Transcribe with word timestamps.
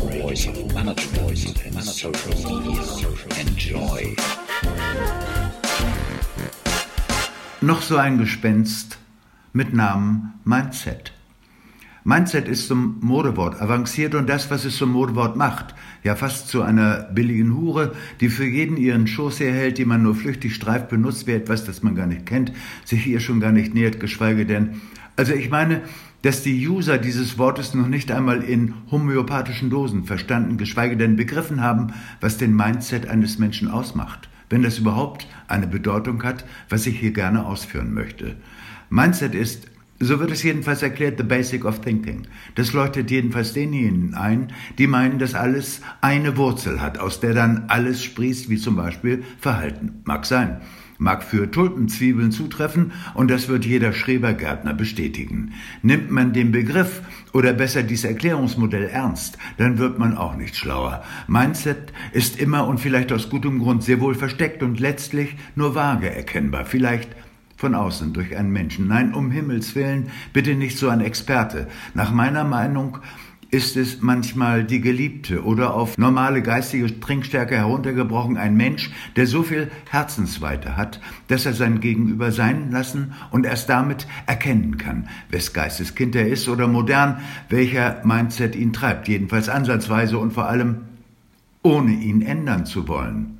voice 0.00 0.46
of 0.46 0.74
management, 0.74 1.22
voice 1.22 1.46
of 1.46 1.84
social. 1.84 3.16
Enjoy. 3.38 4.16
Noch 7.60 7.82
so 7.82 7.96
ein 7.96 8.18
Gespenst 8.18 8.98
mit 9.52 9.72
Namen 9.72 10.34
Mindset. 10.44 11.15
Mindset 12.06 12.46
ist 12.46 12.68
zum 12.68 13.00
Modewort 13.00 13.60
avanciert 13.60 14.14
und 14.14 14.28
das, 14.28 14.48
was 14.48 14.64
es 14.64 14.76
zum 14.76 14.92
Modewort 14.92 15.34
macht, 15.34 15.74
ja 16.04 16.14
fast 16.14 16.46
zu 16.48 16.62
einer 16.62 16.98
billigen 17.12 17.56
Hure, 17.56 17.96
die 18.20 18.28
für 18.28 18.44
jeden 18.44 18.76
ihren 18.76 19.08
Schoß 19.08 19.40
herhält, 19.40 19.76
die 19.76 19.84
man 19.84 20.04
nur 20.04 20.14
flüchtig 20.14 20.54
streift, 20.54 20.88
benutzt 20.88 21.26
wie 21.26 21.32
etwas, 21.32 21.64
das 21.64 21.82
man 21.82 21.96
gar 21.96 22.06
nicht 22.06 22.24
kennt, 22.24 22.52
sich 22.84 23.08
ihr 23.08 23.18
schon 23.18 23.40
gar 23.40 23.50
nicht 23.50 23.74
nähert, 23.74 23.98
geschweige 23.98 24.46
denn. 24.46 24.80
Also 25.16 25.32
ich 25.32 25.50
meine, 25.50 25.80
dass 26.22 26.44
die 26.44 26.68
User 26.68 26.98
dieses 26.98 27.38
Wortes 27.38 27.74
noch 27.74 27.88
nicht 27.88 28.12
einmal 28.12 28.40
in 28.44 28.74
homöopathischen 28.92 29.68
Dosen 29.68 30.04
verstanden, 30.04 30.58
geschweige 30.58 30.96
denn 30.96 31.16
begriffen 31.16 31.60
haben, 31.60 31.88
was 32.20 32.38
den 32.38 32.54
Mindset 32.54 33.08
eines 33.08 33.40
Menschen 33.40 33.66
ausmacht, 33.66 34.28
wenn 34.48 34.62
das 34.62 34.78
überhaupt 34.78 35.26
eine 35.48 35.66
Bedeutung 35.66 36.22
hat, 36.22 36.44
was 36.68 36.86
ich 36.86 37.00
hier 37.00 37.12
gerne 37.12 37.44
ausführen 37.44 37.92
möchte. 37.92 38.36
Mindset 38.90 39.34
ist 39.34 39.66
so 39.98 40.20
wird 40.20 40.30
es 40.30 40.42
jedenfalls 40.42 40.82
erklärt, 40.82 41.18
the 41.18 41.24
basic 41.24 41.64
of 41.64 41.80
thinking. 41.80 42.26
Das 42.54 42.72
leuchtet 42.72 43.10
jedenfalls 43.10 43.52
denjenigen 43.52 44.14
ein, 44.14 44.52
die 44.78 44.86
meinen, 44.86 45.18
dass 45.18 45.34
alles 45.34 45.80
eine 46.00 46.36
Wurzel 46.36 46.80
hat, 46.80 46.98
aus 46.98 47.20
der 47.20 47.34
dann 47.34 47.64
alles 47.68 48.02
sprießt, 48.02 48.50
wie 48.50 48.58
zum 48.58 48.76
Beispiel 48.76 49.24
Verhalten. 49.38 50.02
Mag 50.04 50.26
sein. 50.26 50.60
Mag 50.98 51.22
für 51.22 51.50
Tulpenzwiebeln 51.50 52.32
zutreffen 52.32 52.92
und 53.12 53.30
das 53.30 53.48
wird 53.48 53.66
jeder 53.66 53.92
Schrebergärtner 53.92 54.72
bestätigen. 54.72 55.52
Nimmt 55.82 56.10
man 56.10 56.32
den 56.32 56.52
Begriff 56.52 57.02
oder 57.34 57.52
besser 57.52 57.82
dieses 57.82 58.06
Erklärungsmodell 58.06 58.84
ernst, 58.84 59.36
dann 59.58 59.76
wird 59.76 59.98
man 59.98 60.16
auch 60.16 60.36
nicht 60.36 60.56
schlauer. 60.56 61.04
Mindset 61.28 61.92
ist 62.12 62.38
immer 62.40 62.66
und 62.66 62.80
vielleicht 62.80 63.12
aus 63.12 63.28
gutem 63.28 63.58
Grund 63.58 63.82
sehr 63.82 64.00
wohl 64.00 64.14
versteckt 64.14 64.62
und 64.62 64.80
letztlich 64.80 65.36
nur 65.54 65.74
vage 65.74 66.10
erkennbar. 66.10 66.64
Vielleicht 66.64 67.10
von 67.56 67.74
außen 67.74 68.12
durch 68.12 68.36
einen 68.36 68.50
Menschen. 68.50 68.88
Nein, 68.88 69.14
um 69.14 69.30
Himmels 69.30 69.74
willen, 69.74 70.10
bitte 70.32 70.54
nicht 70.54 70.78
so 70.78 70.88
ein 70.88 71.00
Experte. 71.00 71.68
Nach 71.94 72.12
meiner 72.12 72.44
Meinung 72.44 72.98
ist 73.50 73.76
es 73.76 74.02
manchmal 74.02 74.64
die 74.64 74.80
Geliebte 74.80 75.44
oder 75.44 75.74
auf 75.74 75.96
normale 75.98 76.42
geistige 76.42 77.00
Trinkstärke 77.00 77.56
heruntergebrochen 77.56 78.36
ein 78.36 78.56
Mensch, 78.56 78.90
der 79.14 79.26
so 79.26 79.42
viel 79.42 79.70
Herzensweite 79.88 80.76
hat, 80.76 81.00
dass 81.28 81.46
er 81.46 81.54
sein 81.54 81.80
Gegenüber 81.80 82.32
sein 82.32 82.70
lassen 82.70 83.14
und 83.30 83.46
erst 83.46 83.68
damit 83.68 84.06
erkennen 84.26 84.78
kann, 84.78 85.08
wes 85.30 85.52
Geisteskind 85.52 86.16
er 86.16 86.28
ist 86.28 86.48
oder 86.48 86.66
modern, 86.66 87.20
welcher 87.48 88.02
Mindset 88.04 88.56
ihn 88.56 88.72
treibt, 88.72 89.08
jedenfalls 89.08 89.48
ansatzweise 89.48 90.18
und 90.18 90.32
vor 90.32 90.46
allem 90.46 90.82
ohne 91.62 91.92
ihn 91.92 92.22
ändern 92.22 92.66
zu 92.66 92.88
wollen. 92.88 93.35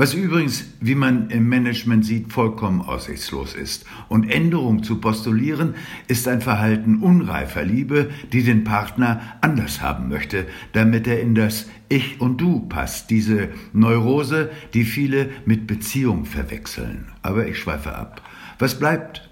Was 0.00 0.14
übrigens, 0.14 0.64
wie 0.80 0.94
man 0.94 1.28
im 1.28 1.50
Management 1.50 2.06
sieht, 2.06 2.32
vollkommen 2.32 2.80
aussichtslos 2.80 3.54
ist. 3.54 3.84
Und 4.08 4.30
Änderung 4.30 4.82
zu 4.82 4.98
postulieren, 4.98 5.74
ist 6.08 6.26
ein 6.26 6.40
Verhalten 6.40 7.02
unreifer 7.02 7.64
Liebe, 7.64 8.08
die 8.32 8.42
den 8.42 8.64
Partner 8.64 9.20
anders 9.42 9.82
haben 9.82 10.08
möchte, 10.08 10.46
damit 10.72 11.06
er 11.06 11.20
in 11.20 11.34
das 11.34 11.66
Ich 11.90 12.18
und 12.18 12.40
Du 12.40 12.60
passt. 12.60 13.10
Diese 13.10 13.50
Neurose, 13.74 14.50
die 14.72 14.84
viele 14.84 15.28
mit 15.44 15.66
Beziehung 15.66 16.24
verwechseln. 16.24 17.08
Aber 17.20 17.46
ich 17.46 17.58
schweife 17.58 17.94
ab. 17.94 18.22
Was 18.58 18.78
bleibt? 18.78 19.28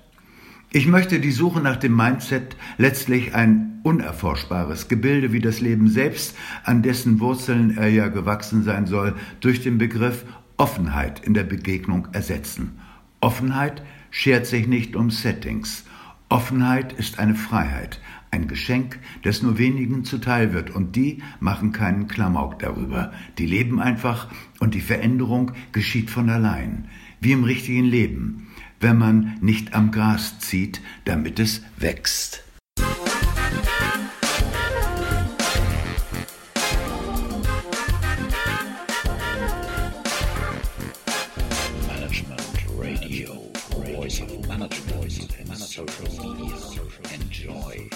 Ich 0.71 0.87
möchte 0.87 1.19
die 1.19 1.33
Suche 1.33 1.63
nach 1.63 1.77
dem 1.77 1.97
Mindset 1.97 2.59
letztlich 2.77 3.35
ein 3.35 3.81
unerforschbares 3.85 4.89
Gebilde 4.89 5.33
wie 5.33 5.41
das 5.41 5.63
Leben 5.63 5.89
selbst, 5.89 6.37
an 6.63 6.83
dessen 6.83 7.21
Wurzeln 7.21 7.79
er 7.79 7.89
ja 7.89 8.09
gewachsen 8.09 8.65
sein 8.65 8.85
soll, 8.85 9.15
durch 9.41 9.63
den 9.63 9.79
Begriff 9.79 10.27
Offenheit 10.59 11.21
in 11.21 11.35
der 11.35 11.45
Begegnung 11.45 12.09
ersetzen. 12.13 12.79
Offenheit 13.21 13.83
schert 14.11 14.47
sich 14.47 14.67
nicht 14.67 14.97
um 14.97 15.11
Settings. 15.11 15.85
Offenheit 16.29 16.93
ist 16.93 17.19
eine 17.19 17.35
Freiheit, 17.35 18.01
ein 18.31 18.49
Geschenk, 18.49 18.99
das 19.23 19.41
nur 19.43 19.57
wenigen 19.57 20.05
zuteil 20.05 20.53
wird, 20.53 20.71
und 20.71 20.97
die 20.97 21.23
machen 21.41 21.73
keinen 21.73 22.09
Klamauk 22.09 22.59
darüber. 22.59 23.13
Die 23.39 23.47
leben 23.47 23.81
einfach 23.81 24.29
und 24.59 24.75
die 24.75 24.81
Veränderung 24.81 25.53
geschieht 25.73 26.11
von 26.11 26.29
allein, 26.29 26.89
wie 27.21 27.33
im 27.33 27.45
richtigen 27.45 27.85
Leben, 27.85 28.49
wenn 28.81 28.99
man 28.99 29.39
nicht 29.41 29.75
am 29.75 29.91
Gras 29.91 30.39
zieht, 30.41 30.83
damit 31.05 31.39
es 31.39 31.63
wächst. 31.79 32.45
Radio, 43.09 43.41
voice 43.71 44.21
of 44.21 44.49
Management, 44.49 45.31
and 45.39 45.57
Social 45.57 46.35
Media. 46.35 46.55
Enjoy. 47.15 47.89